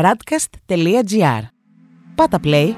radcast.gr. 0.00 1.42
Πάτα 2.14 2.38
play. 2.44 2.68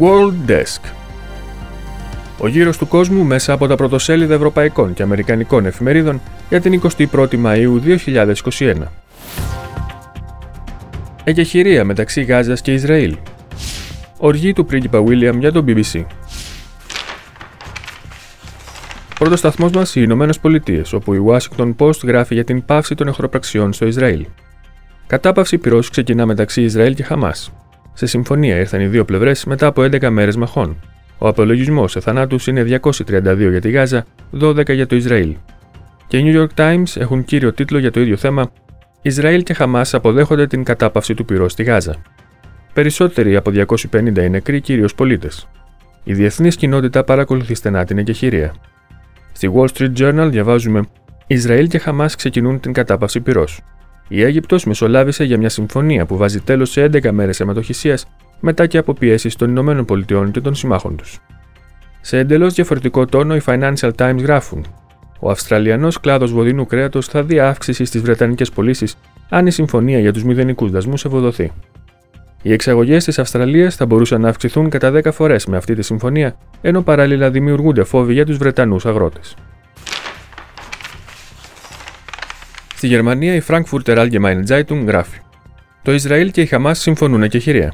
World 0.00 0.50
Desk 0.50 0.80
Ο 2.38 2.48
γύρος 2.48 2.78
του 2.78 2.88
κόσμου 2.88 3.24
μέσα 3.24 3.52
από 3.52 3.66
τα 3.66 3.74
πρωτοσέλιδα 3.74 4.34
ευρωπαϊκών 4.34 4.94
και 4.94 5.02
αμερικανικών 5.02 5.66
εφημερίδων 5.66 6.20
για 6.48 6.60
την 6.60 6.80
21η 7.12 7.44
Μαΐου 7.44 7.98
2021. 8.08 8.74
Εγκεχηρία 11.24 11.84
μεταξύ 11.84 12.22
Γάζας 12.22 12.60
και 12.60 12.72
Ισραήλ. 12.72 13.16
Οργή 14.18 14.52
του 14.52 14.64
πρίγκιπα 14.64 15.04
William 15.06 15.36
για 15.38 15.52
τον 15.52 15.64
BBC. 15.68 16.04
Πρώτος 19.24 19.42
σταθμός 19.42 19.70
μας 19.72 19.94
οι 19.94 20.00
Ηνωμένες 20.04 20.38
Πολιτείες, 20.38 20.92
όπου 20.92 21.14
η 21.14 21.24
Washington 21.28 21.74
Post 21.78 22.04
γράφει 22.04 22.34
για 22.34 22.44
την 22.44 22.64
πάυση 22.64 22.94
των 22.94 23.08
εχθροπραξιών 23.08 23.72
στο 23.72 23.86
Ισραήλ. 23.86 24.26
Κατάπαυση 25.06 25.58
πυρός 25.58 25.90
ξεκινά 25.90 26.26
μεταξύ 26.26 26.62
Ισραήλ 26.62 26.94
και 26.94 27.02
Χαμάς. 27.02 27.52
Σε 27.92 28.06
συμφωνία 28.06 28.56
ήρθαν 28.56 28.80
οι 28.80 28.86
δύο 28.86 29.04
πλευρές 29.04 29.44
μετά 29.44 29.66
από 29.66 29.82
11 29.82 30.10
μέρες 30.10 30.36
μαχών. 30.36 30.76
Ο 31.18 31.28
απολογισμός 31.28 31.90
σε 31.90 32.00
θανάτους 32.00 32.46
είναι 32.46 32.62
232 32.62 33.50
για 33.50 33.60
τη 33.60 33.70
Γάζα, 33.70 34.04
12 34.40 34.74
για 34.74 34.86
το 34.86 34.96
Ισραήλ. 34.96 35.34
Και 36.06 36.18
οι 36.18 36.22
New 36.26 36.40
York 36.40 36.60
Times 36.60 37.00
έχουν 37.00 37.24
κύριο 37.24 37.52
τίτλο 37.52 37.78
για 37.78 37.90
το 37.90 38.00
ίδιο 38.00 38.16
θέμα 38.16 38.50
Ισραήλ 39.02 39.42
και 39.42 39.54
Χαμάς 39.54 39.94
αποδέχονται 39.94 40.46
την 40.46 40.64
κατάπαυση 40.64 41.14
του 41.14 41.24
πυρός 41.24 41.52
στη 41.52 41.62
Γάζα. 41.62 41.96
Περισσότεροι 42.72 43.36
από 43.36 43.50
250 43.50 43.92
είναι 43.92 44.28
νεκροί 44.28 44.60
κυρίως 44.60 44.94
πολίτες. 44.94 45.48
Η 46.04 46.14
διεθνής 46.14 46.56
κοινότητα 46.56 47.04
παρακολουθεί 47.04 47.54
στενά 47.54 47.84
την 47.84 47.98
εγκεχηρία. 47.98 48.54
Στη 49.36 49.50
Wall 49.54 49.66
Street 49.76 49.92
Journal 49.98 50.28
διαβάζουμε 50.30 50.82
Ισραήλ 51.26 51.68
και 51.68 51.78
Χαμάς 51.78 52.14
ξεκινούν 52.14 52.60
την 52.60 52.72
κατάπαυση 52.72 53.20
πυρός. 53.20 53.60
Η 54.08 54.22
Αίγυπτος 54.22 54.64
μεσολάβησε 54.64 55.24
για 55.24 55.38
μια 55.38 55.48
συμφωνία 55.48 56.06
που 56.06 56.16
βάζει 56.16 56.40
τέλος 56.40 56.70
σε 56.70 56.84
11 56.84 57.10
μέρες 57.10 57.40
αιματοχυσίας 57.40 58.06
μετά 58.40 58.66
και 58.66 58.78
από 58.78 58.92
πιέσεις 58.94 59.36
των 59.36 59.48
Ηνωμένων 59.48 59.84
Πολιτειών 59.84 60.30
και 60.30 60.40
των 60.40 60.54
συμμάχων 60.54 60.96
τους. 60.96 61.18
Σε 62.00 62.18
εντελώς 62.18 62.54
διαφορετικό 62.54 63.06
τόνο, 63.06 63.36
οι 63.36 63.40
Financial 63.46 63.90
Times 63.96 64.18
γράφουν: 64.18 64.66
Ο 65.20 65.30
Αυστραλιανός 65.30 66.00
κλάδος 66.00 66.32
βοδινού 66.32 66.66
κρέατος 66.66 67.06
θα 67.06 67.22
δει 67.22 67.40
αύξηση 67.40 67.84
στις 67.84 68.00
Βρετανικές 68.02 68.50
πωλήσεις 68.50 68.96
αν 69.28 69.46
η 69.46 69.50
συμφωνία 69.50 69.98
για 69.98 70.12
τους 70.12 70.24
μηδενικούς 70.24 70.70
δασμούς 70.70 71.04
ευοδοθεί. 71.04 71.52
Οι 72.46 72.52
εξαγωγές 72.52 73.04
της 73.04 73.18
Αυστραλίας 73.18 73.76
θα 73.76 73.86
μπορούσαν 73.86 74.20
να 74.20 74.28
αυξηθούν 74.28 74.70
κατά 74.70 74.90
10 74.90 75.12
φορές 75.12 75.46
με 75.46 75.56
αυτή 75.56 75.74
τη 75.74 75.82
συμφωνία, 75.82 76.36
ενώ 76.60 76.82
παράλληλα 76.82 77.30
δημιουργούνται 77.30 77.84
φόβοι 77.84 78.12
για 78.12 78.26
τους 78.26 78.36
Βρετανούς 78.36 78.86
αγρότες. 78.86 79.36
Στη 82.74 82.86
Γερμανία, 82.86 83.34
η 83.34 83.42
Frankfurter 83.48 83.96
Allgemeine 83.96 84.46
Zeitung 84.48 84.84
γράφει: 84.86 85.18
Το 85.82 85.92
Ισραήλ 85.92 86.30
και 86.30 86.40
η 86.40 86.46
Χαμάς 86.46 86.78
συμφωνούν 86.78 87.28
και 87.28 87.38
χειρία. 87.38 87.72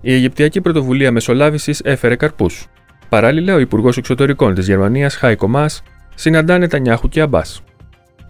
Η 0.00 0.12
Αιγυπτιακή 0.12 0.60
πρωτοβουλία 0.60 1.12
μεσολάβησης 1.12 1.80
έφερε 1.84 2.16
καρπούς. 2.16 2.66
Παράλληλα, 3.08 3.54
ο 3.54 3.58
Υπουργός 3.58 3.96
Εξωτερικών 3.96 4.54
της 4.54 4.66
Γερμανίας, 4.66 5.16
Χάικο 5.16 5.48
Μα, 5.48 5.66
συναντάνε 6.14 6.68
τα 6.68 6.78
Νιάχου 6.78 7.08
και 7.08 7.20
Αμπάς. 7.20 7.62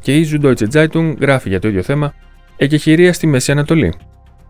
Και 0.00 0.16
η 0.16 0.28
Süddeutsche 0.32 0.66
Zeitung 0.72 1.14
γράφει 1.20 1.48
για 1.48 1.60
το 1.60 1.68
ίδιο 1.68 1.82
θέμα: 1.82 2.14
Εκεχηρία 2.56 3.12
στη 3.12 3.26
Μέση 3.26 3.52
Ανατολή. 3.52 3.94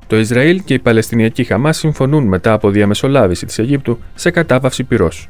Το 0.07 0.19
Ισραήλ 0.19 0.63
και 0.65 0.75
η 0.75 0.79
Παλαιστινιακή 0.79 1.45
Χαμάς 1.45 1.77
συμφωνούν 1.77 2.27
μετά 2.27 2.53
από 2.53 2.71
διαμεσολάβηση 2.71 3.47
της 3.47 3.59
Αιγύπτου 3.59 3.99
σε 4.15 4.31
κατάπαυση 4.31 4.85
πυρός. 4.85 5.29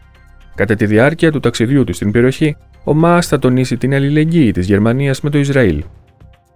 Κατά 0.55 0.75
τη 0.75 0.87
διάρκεια 0.87 1.33
του 1.33 1.41
ταξιδιού 1.41 1.85
του 1.85 1.93
στην 1.93 2.11
περιοχή, 2.11 2.57
ο 2.85 2.95
Μάς 2.95 3.27
θα 3.27 3.39
τονίσει 3.39 3.77
την 3.77 3.95
αλληλεγγύη 3.95 4.51
της 4.51 4.67
Γερμανίας 4.67 5.21
με 5.21 5.31
το 5.31 5.39
Ισραήλ. 5.39 5.85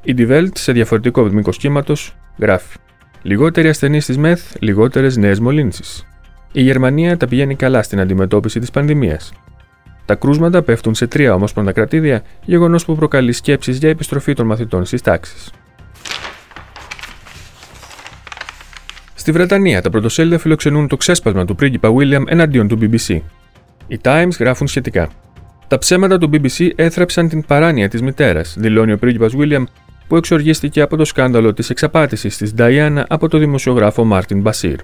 Η 0.02 0.14
Die 0.18 0.30
Welt, 0.30 0.50
σε 0.54 0.72
διαφορετικό 0.72 1.22
μήκος 1.22 1.56
κύματος, 1.56 2.16
γράφει: 2.38 2.78
Λιγότεροι 3.22 3.68
ασθενείς 3.68 4.06
της 4.06 4.18
ΜΕΘ, 4.18 4.40
λιγότερες 4.58 5.16
νέες 5.16 5.40
μολύνσεις. 5.40 6.06
Η 6.52 6.62
Γερμανία 6.62 7.16
τα 7.16 7.26
πηγαίνει 7.26 7.54
καλά 7.54 7.82
στην 7.82 8.00
αντιμετώπιση 8.00 8.60
της 8.60 8.70
πανδημίας. 8.70 9.32
Τα 10.04 10.14
κρούσματα 10.14 10.62
πέφτουν 10.62 10.94
σε 10.94 11.06
τρία 11.06 11.34
ομόσπονδα 11.34 11.72
κρατήδια, 11.72 12.22
γεγονός 12.44 12.84
που 12.84 12.96
προκαλεί 12.96 13.32
σκέψεις 13.32 13.78
για 13.78 13.88
επιστροφή 13.88 14.32
των 14.32 14.46
μαθητών 14.46 14.84
στις 14.84 15.02
τάξεις. 15.02 15.50
Στη 19.28 19.36
Βρετανία, 19.36 19.82
τα 19.82 19.90
πρωτοσέλιδα 19.90 20.38
φιλοξενούν 20.38 20.88
το 20.88 20.96
ξέσπασμα 20.96 21.44
του 21.44 21.54
πρίγκιπα 21.54 21.92
William 21.94 22.22
εναντίον 22.26 22.68
του 22.68 22.78
BBC. 22.80 23.20
Οι 23.86 24.00
Times 24.02 24.30
γράφουν 24.38 24.66
σχετικά. 24.66 25.08
Τα 25.68 25.78
ψέματα 25.78 26.18
του 26.18 26.30
BBC 26.32 26.70
έθραψαν 26.76 27.28
την 27.28 27.44
παράνοια 27.44 27.88
της 27.88 28.02
μητέρας, 28.02 28.54
δηλώνει 28.58 28.92
ο 28.92 28.98
πρίγκιπας 28.98 29.32
William, 29.38 29.62
που 30.08 30.16
εξοργίστηκε 30.16 30.80
από 30.80 30.96
το 30.96 31.04
σκάνδαλο 31.04 31.52
της 31.52 31.70
εξαπάτησης 31.70 32.36
της 32.36 32.54
Diana 32.58 33.02
από 33.08 33.28
το 33.28 33.38
δημοσιογράφο 33.38 34.04
Μάρτιν 34.04 34.40
Μπασίρ. 34.40 34.78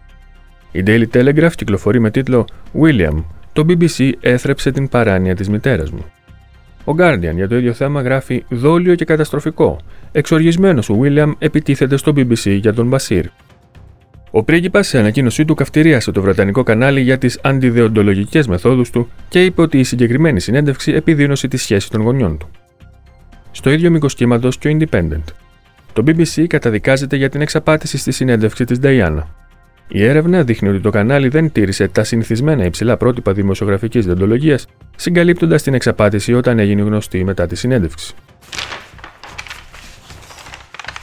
Η 0.73 0.83
Daily 0.87 1.07
Telegraph 1.13 1.53
κυκλοφορεί 1.55 2.01
με 2.01 2.11
τίτλο 2.11 2.47
William, 2.83 3.25
το 3.53 3.65
BBC 3.69 4.11
έθρεψε 4.21 4.71
την 4.71 4.89
παράνοια 4.89 5.35
της 5.35 5.49
μητέρας 5.49 5.91
μου. 5.91 6.05
Ο 6.85 6.95
Guardian 6.99 7.35
για 7.35 7.49
το 7.49 7.57
ίδιο 7.57 7.73
θέμα 7.73 8.03
γράφει 8.03 8.45
δόλιο 8.49 8.95
και 8.95 9.05
καταστροφικό. 9.05 9.79
Εξοργισμένος 10.13 10.91
ο 10.91 11.01
William 11.03 11.33
επιτίθεται 11.39 11.97
στο 11.97 12.13
BBC 12.17 12.59
για 12.61 12.75
τον 12.75 12.87
Μπασίρ. 12.87 13.25
Ο 14.37 14.43
πρίγκιπας 14.43 14.87
σε 14.87 14.99
ανακοίνωσή 14.99 15.45
του 15.45 15.55
καυτηρίασε 15.55 16.11
το 16.11 16.23
βρετανικό 16.23 16.63
κανάλι 16.63 17.01
για 17.01 17.19
τις 17.19 17.39
αντιδεοντολογικές 17.43 18.47
μεθόδους 18.47 18.91
του 18.91 19.09
και 19.29 19.45
είπε 19.45 19.63
ότι 19.63 19.79
η 19.79 19.85
συγκεκριμένη 19.85 20.41
συνέντευξη 20.41 20.93
επιδίνωσε 20.93 21.49
τη 21.49 21.57
σχέση 21.57 21.91
των 21.91 22.01
γονιών 22.01 22.39
του. 22.39 22.51
Στο 23.51 23.71
ίδιο 23.71 23.91
μήκος 23.91 24.15
κύματος 24.15 24.59
και 24.59 24.69
ο 24.69 24.77
Independent. 24.79 25.23
Το 25.93 26.03
BBC 26.07 26.47
καταδικάζεται 26.47 27.17
για 27.17 27.29
την 27.29 27.41
εξαπάτηση 27.41 27.99
στη 27.99 28.13
συνέντευξη 28.13 28.65
της 28.65 28.79
Diana. 28.83 29.23
Η 29.89 30.05
έρευνα 30.05 30.43
δείχνει 30.43 30.69
ότι 30.69 30.81
το 30.81 30.91
κανάλι 30.91 31.29
δεν 31.29 31.53
τήρησε 31.53 31.89
τα 31.89 32.05
συνηθισμένα 32.05 32.65
υψηλά 32.65 32.97
πρότυπα 32.97 33.33
δημοσιογραφικής 33.33 34.05
διοντολογίας, 34.05 34.67
συγκαλύπτοντας 34.97 35.63
την 35.63 35.75
εξαπάτηση 35.75 36.35
όταν 36.35 36.59
έγινε 36.59 36.83
γνωστή 36.83 37.25
μετά 37.25 37.47
τη 37.47 37.57
συνέντευξη. 37.57 38.15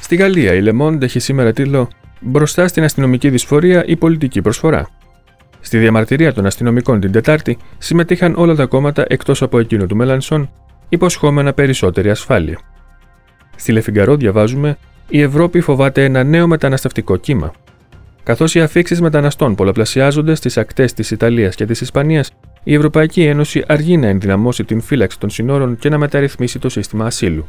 Στη 0.02 0.16
Γαλλία, 0.16 0.54
η 0.54 0.64
Le 0.66 0.82
Monde 0.82 1.02
έχει 1.02 1.20
σήμερα 1.20 1.54
τίτλο 1.54 1.90
μπροστά 2.22 2.68
στην 2.68 2.84
αστυνομική 2.84 3.30
δυσφορία 3.30 3.86
η 3.86 3.96
πολιτική 3.96 4.42
προσφορά. 4.42 4.90
Στη 5.60 5.78
διαμαρτυρία 5.78 6.34
των 6.34 6.46
αστυνομικών 6.46 7.00
την 7.00 7.12
Τετάρτη 7.12 7.58
συμμετείχαν 7.78 8.34
όλα 8.38 8.56
τα 8.56 8.66
κόμματα 8.66 9.06
εκτός 9.08 9.42
από 9.42 9.60
εκείνο 9.60 9.86
του 9.86 9.96
Μελανσόν, 9.96 10.50
υποσχόμενα 10.90 11.54
περισσότερη 11.54 12.10
ασφάλεια. 12.10 12.60
Στη 13.56 13.72
Λεφιγκαρό 13.72 14.16
διαβάζουμε: 14.16 14.78
Η 15.10 15.22
Ευρώπη 15.22 15.62
φοβάται 15.62 16.04
ένα 16.04 16.24
νέο 16.24 16.48
μεταναστευτικό 16.48 17.18
κύμα. 17.18 17.52
Καθώς 18.24 18.56
οι 18.56 18.62
αφήξεις 18.62 19.02
μεταναστών 19.02 19.56
πολλαπλασιάζονται 19.56 20.36
στις 20.36 20.58
ακτές 20.58 20.94
της 20.94 21.12
Ιταλίας 21.12 21.56
και 21.56 21.66
της 21.66 21.82
Ισπανίας, 21.82 22.32
η 22.64 22.74
Ευρωπαϊκή 22.74 23.24
Ένωση 23.24 23.64
αργεί 23.68 23.98
να 23.98 24.08
ενδυναμώσει 24.08 24.64
την 24.64 24.82
φύλαξη 24.82 25.20
των 25.20 25.30
συνόρων 25.30 25.78
και 25.78 25.90
να 25.90 25.98
μεταρρυθμίσει 25.98 26.60
το 26.60 26.70
σύστημα 26.70 27.06
ασύλου. 27.06 27.46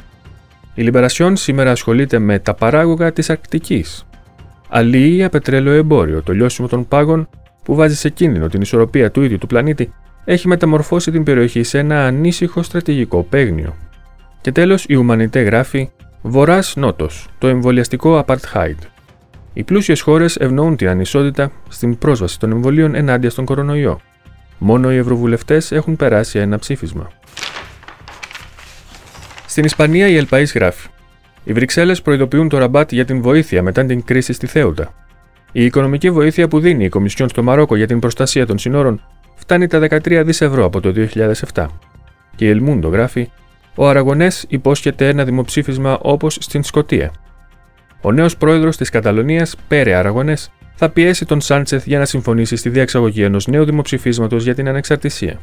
Η 0.75 0.83
Λιμπερασιόν 0.83 1.37
σήμερα 1.37 1.71
ασχολείται 1.71 2.19
με 2.19 2.39
τα 2.39 2.55
παράγωγα 2.55 3.13
της 3.13 3.31
Αρκτικής, 3.31 4.07
αλληλεία 4.75 5.29
πετρέλαιο 5.29 5.75
εμπόριο, 5.75 6.23
το 6.23 6.33
λιώσιμο 6.33 6.69
των 6.69 6.89
πάγων 6.89 7.29
που 7.63 7.75
βάζει 7.75 7.97
σε 7.97 8.09
κίνδυνο 8.09 8.49
την 8.49 8.61
ισορροπία 8.61 9.11
του 9.11 9.23
ίδιου 9.23 9.39
του 9.39 9.47
πλανήτη, 9.47 9.93
έχει 10.25 10.49
μεταμορφώσει 10.49 11.11
την 11.11 11.23
περιοχή 11.23 11.63
σε 11.63 11.79
ένα 11.79 12.07
ανήσυχο 12.07 12.63
στρατηγικό 12.63 13.23
παίγνιο. 13.23 13.77
Και 14.41 14.53
τέλος, 14.53 14.85
η 14.89 14.95
Ουμανιτέ 14.95 15.41
γράφει 15.41 15.91
Βορρά-Νότο, 16.23 17.09
το 17.39 17.47
εμβολιαστικό 17.47 18.25
apartheid. 18.27 18.77
Οι 19.53 19.63
πλούσιες 19.63 20.01
χώρες 20.01 20.37
ευνοούν 20.37 20.77
την 20.77 20.89
ανισότητα 20.89 21.53
στην 21.69 21.99
πρόσβαση 21.99 22.39
των 22.39 22.51
εμβολίων 22.51 22.95
ενάντια 22.95 23.31
στον 23.31 23.45
κορονοϊό. 23.45 24.01
Μόνο 24.59 24.93
οι 24.93 24.97
ευρωβουλευτές 24.97 25.73
έχουν 25.73 25.97
περάσει 25.97 26.39
ένα 26.39 26.59
ψήφισμα. 26.59 27.11
Στην 29.47 29.65
Ισπανία 29.65 30.09
η 30.09 30.17
Ελπαή 30.17 30.45
γράφει 30.45 30.89
οι 31.45 31.53
Βρυξέλλες 31.53 32.03
προειδοποιούν 32.03 32.49
το 32.49 32.59
ραμπάτ 32.59 32.93
για 32.93 33.05
την 33.05 33.23
βοήθεια 33.23 33.63
μετά 33.63 33.85
την 33.85 34.05
κρίση 34.05 34.33
στη 34.33 34.47
Θέουτα. 34.47 34.95
Η 35.53 35.65
οικονομική 35.65 36.11
βοήθεια 36.11 36.49
που 36.49 36.61
δίνει 36.61 36.85
η 36.85 36.89
Κομισιόν 36.89 37.29
στο 37.29 37.43
Μαρόκο 37.43 37.77
για 37.77 37.87
την 37.87 37.99
προστασία 37.99 38.47
των 38.47 38.59
συνόρων 38.59 39.03
φτάνει 39.35 39.67
τα 39.67 39.79
13 39.79 40.23
δις 40.25 40.41
ευρώ 40.41 40.65
από 40.65 40.81
το 40.81 40.93
2007. 41.55 41.67
Και 42.37 42.45
η 42.45 42.49
Ελμούντο 42.49 42.89
γράφει: 42.89 43.31
Ο 43.75 43.89
Αραγωνές 43.89 44.45
υπόσχεται 44.49 45.09
ένα 45.09 45.25
δημοψήφισμα 45.25 45.99
όπως 46.03 46.37
στην 46.41 46.63
Σκωτία. 46.63 47.13
Ο 48.01 48.13
νέος 48.13 48.37
πρόεδρος 48.37 48.77
της 48.77 48.91
Καταλωνίας, 48.91 49.57
Πέρε 49.69 49.95
Αραγωνές, 49.95 50.53
θα 50.75 50.91
πιέσει 50.91 51.25
τον 51.25 51.41
Σάντσεθ 51.41 51.87
για 51.87 51.99
να 51.99 52.05
συμφωνήσει 52.05 52.57
στη 52.57 52.69
διαξαγωγή 52.69 53.23
ενός 53.23 53.47
νέου 53.47 53.65
δημοψηφίσματος 53.65 54.45
για 54.45 54.55
την 54.55 54.69
ανεξαρτησία. 54.69 55.39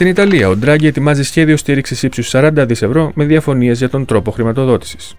Στην 0.00 0.12
Ιταλία, 0.12 0.48
ο 0.48 0.56
Ντράγκη 0.56 0.86
ετοιμάζει 0.86 1.22
σχέδιο 1.22 1.56
στήριξης 1.56 2.02
ύψους 2.02 2.30
40 2.32 2.64
δις 2.66 2.82
ευρώ 2.82 3.10
με 3.14 3.24
διαφωνίες 3.24 3.78
για 3.78 3.88
τον 3.88 4.04
τρόπο 4.04 4.30
χρηματοδότησης. 4.30 5.14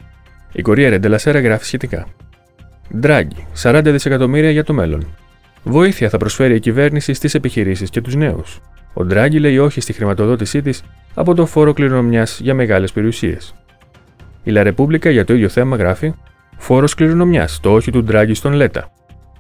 Η 0.52 0.62
Κορία 0.62 1.00
Ντελασέρα 1.00 1.40
γράφει 1.40 1.66
σχετικά. 1.66 2.08
Ντράγκη, 2.98 3.48
40 3.62 3.82
δισεκατομμύρια 3.84 4.52
για 4.52 4.64
το 4.64 4.74
μέλλον. 4.74 5.08
Βοήθεια 5.64 6.10
θα 6.10 6.18
προσφέρει 6.18 6.56
η 6.56 6.60
κυβέρνηση 6.60 7.14
στις 7.14 7.34
επιχειρήσεις 7.34 7.90
και 7.90 8.02
τους 8.02 8.16
νέους. 8.16 8.60
Ο 8.94 9.06
Ντράγκη 9.06 9.40
λέει 9.40 9.58
όχι 9.58 9.82
στη 9.82 9.94
χρηματοδότησή 9.94 10.62
της 10.62 10.84
από 11.14 11.34
το 11.34 11.46
φόρο 11.46 11.74
κληρονομιάς 11.74 12.40
για 12.40 12.54
μεγάλες 12.54 12.92
περιουσίες. 12.92 13.56
Η 14.44 14.52
Λα 14.52 14.64
Ρεπούμπλικα 14.64 15.10
για 15.10 15.26
το 15.26 15.34
ίδιο 15.34 15.50
θέμα 15.50 15.76
γράφει 15.76 16.14
Φόρος 16.58 16.94
κληρονομιάς, 16.94 17.60
το 17.60 17.74
όχι 17.74 17.92
του 17.92 18.04
Ντράγκη 18.04 18.34
στον 18.34 18.54
Λέτα. 18.54 18.92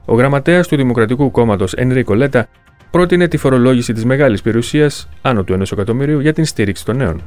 Ο 0.05 0.15
γραμματέας 0.15 0.67
του 0.67 0.75
Δημοκρατικού 0.75 1.31
Κόμματος 1.31 1.73
Ενρίκο 1.73 2.15
Λέτα 2.15 2.47
πρότεινε 2.91 3.27
τη 3.27 3.37
φορολόγηση 3.37 3.93
της 3.93 4.05
μεγάλης 4.05 4.41
περιουσίας 4.41 5.09
άνω 5.21 5.43
του 5.43 5.57
1 5.59 5.71
εκατομμυρίου 5.71 6.19
για 6.19 6.33
την 6.33 6.45
στήριξη 6.45 6.85
των 6.85 6.95
νέων. 6.95 7.21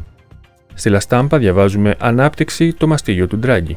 Στη 0.75 0.89
Λαστάμπα 0.89 1.39
διαβάζουμε 1.39 1.95
Ανάπτυξη 1.99 2.73
το 2.73 2.87
μαστίγιο 2.87 3.27
του 3.27 3.39
Ντράγκη. 3.39 3.77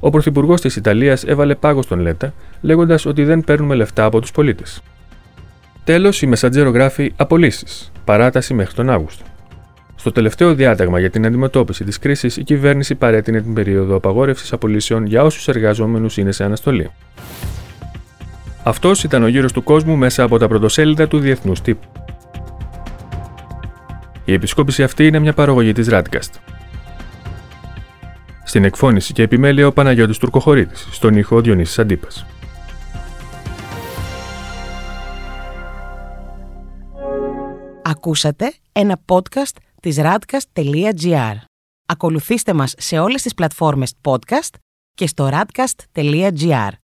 Ο 0.00 0.10
Πρωθυπουργός 0.10 0.60
της 0.60 0.76
Ιταλίας 0.76 1.24
έβαλε 1.24 1.54
πάγος 1.54 1.84
στον 1.84 2.00
Λέτα, 2.00 2.32
λέγοντας 2.60 3.06
ότι 3.06 3.24
δεν 3.24 3.40
παίρνουμε 3.40 3.74
λεφτά 3.74 4.04
από 4.04 4.20
τους 4.20 4.30
πολίτες. 4.30 4.82
Τέλος, 5.84 6.22
η 6.22 6.26
Μεσαντζέρο 6.26 6.70
γράφει 6.70 7.12
Απολύσεις, 7.16 7.92
παράταση 8.04 8.54
μέχρι 8.54 8.74
τον 8.74 8.90
Αύγουστο. 8.90 9.24
Στο 9.94 10.12
τελευταίο 10.12 10.54
διάταγμα 10.54 10.98
για 11.00 11.10
την 11.10 11.26
αντιμετώπιση 11.26 11.84
της 11.84 11.98
κρίσης, 11.98 12.36
η 12.36 12.42
κυβέρνηση 12.42 12.94
παρέτεινε 12.94 13.40
την 13.40 13.54
περίοδο 13.54 13.96
απαγόρευσης 13.96 14.52
απολύσεων 14.52 15.06
για 15.06 15.22
όσους 15.22 15.48
εργαζόμενους 15.48 16.16
είναι 16.16 16.32
σε 16.32 16.44
αναστολή. 16.44 16.90
Αυτός 18.68 19.04
ήταν 19.04 19.22
ο 19.22 19.26
γύρος 19.28 19.52
του 19.52 19.62
κόσμου 19.62 19.96
μέσα 19.96 20.22
από 20.22 20.38
τα 20.38 20.48
πρωτοσέλιδα 20.48 21.08
του 21.08 21.18
διεθνούς 21.18 21.60
τύπου. 21.60 21.88
Η 24.24 24.32
επισκόπηση 24.32 24.82
αυτή 24.82 25.06
είναι 25.06 25.18
μια 25.18 25.32
παραγωγή 25.32 25.72
της 25.72 25.88
Radcast. 25.90 26.32
Στην 28.44 28.64
εκφώνηση 28.64 29.12
και 29.12 29.22
επιμέλεια 29.22 29.66
ο 29.66 29.72
Παναγιώτης 29.72 30.18
Τουρκοχωρίτης, 30.18 30.88
στον 30.90 31.14
ήχο 31.14 31.40
Διονύσης 31.40 31.78
Αντίπας. 31.78 32.26
Ακούσατε 37.82 38.52
ένα 38.72 39.00
podcast 39.06 39.56
της 39.82 39.98
radcast.gr. 40.00 41.34
Ακολουθήστε 41.86 42.52
μας 42.52 42.74
σε 42.78 42.98
όλες 42.98 43.22
τις 43.22 43.34
πλατφόρμες 43.34 43.92
podcast 44.02 44.54
και 44.94 45.06
στο 45.06 45.30
radcast.gr. 45.32 46.70